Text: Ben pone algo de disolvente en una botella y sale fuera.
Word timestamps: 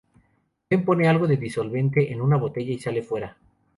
Ben 0.67 0.83
pone 0.83 1.07
algo 1.07 1.27
de 1.27 1.37
disolvente 1.37 2.11
en 2.11 2.21
una 2.21 2.35
botella 2.35 2.71
y 2.73 2.79
sale 2.79 3.03
fuera. 3.03 3.37